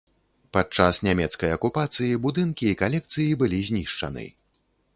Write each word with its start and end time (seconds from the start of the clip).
Падчас 0.55 1.01
нямецкай 1.07 1.53
акупацыі 1.57 2.19
будынкі 2.25 2.65
і 2.73 2.77
калекцыі 2.81 3.39
былі 3.43 3.59
знішчаны. 3.71 4.25